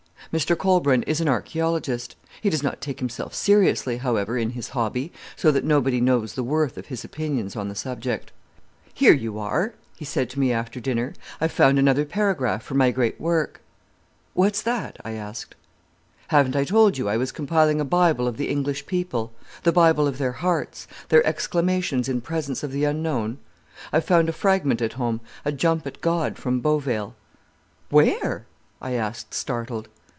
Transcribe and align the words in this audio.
Mr 0.31 0.55
Colbran 0.57 1.03
is 1.07 1.19
an 1.19 1.27
archæologist. 1.27 2.15
He 2.41 2.49
does 2.49 2.63
not 2.63 2.79
take 2.79 2.99
himself 2.99 3.33
seriously, 3.35 3.97
however, 3.97 4.37
in 4.37 4.51
his 4.51 4.69
hobby, 4.69 5.11
so 5.35 5.51
that 5.51 5.65
nobody 5.65 5.99
knows 5.99 6.35
the 6.35 6.43
worth 6.43 6.77
of 6.77 6.85
his 6.85 7.03
opinions 7.03 7.57
on 7.57 7.67
the 7.67 7.75
subject. 7.75 8.31
"Here 8.93 9.11
you 9.11 9.37
are," 9.37 9.73
he 9.97 10.05
said 10.05 10.29
to 10.29 10.39
me 10.39 10.53
after 10.53 10.79
dinner, 10.79 11.15
"I've 11.41 11.51
found 11.51 11.77
another 11.77 12.05
paragraph 12.05 12.63
for 12.63 12.75
my 12.75 12.91
great 12.91 13.19
work." 13.19 13.59
"What's 14.33 14.61
that?" 14.61 14.95
I 15.03 15.13
asked. 15.15 15.53
"Haven't 16.29 16.55
I 16.55 16.63
told 16.63 16.97
you 16.97 17.09
I 17.09 17.17
was 17.17 17.33
compiling 17.33 17.81
a 17.81 17.83
Bible 17.83 18.25
of 18.25 18.37
the 18.37 18.47
English 18.47 18.85
people—the 18.85 19.71
Bible 19.73 20.07
of 20.07 20.17
their 20.17 20.31
hearts—their 20.43 21.27
exclamations 21.27 22.07
in 22.07 22.21
presence 22.21 22.63
of 22.63 22.71
the 22.71 22.85
unknown? 22.85 23.37
I've 23.91 24.05
found 24.05 24.29
a 24.29 24.33
fragment 24.33 24.81
at 24.81 24.93
home, 24.93 25.19
a 25.43 25.51
jump 25.51 25.85
at 25.85 25.99
God 25.99 26.37
from 26.37 26.61
Beauvale." 26.61 27.15
"Where?" 27.89 28.45
I 28.81 28.93
asked, 28.93 29.33
startled. 29.33 29.89